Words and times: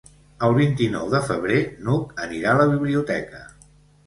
El 0.45 0.53
vint-i-nou 0.59 1.11
de 1.11 1.21
febrer 1.27 1.59
n'Hug 1.83 2.17
anirà 2.27 2.55
a 2.55 2.59
la 2.63 2.67
biblioteca. 2.73 3.45